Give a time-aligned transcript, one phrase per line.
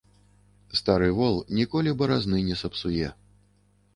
[0.79, 3.13] Стары вол ніколі баразны не сапсуе.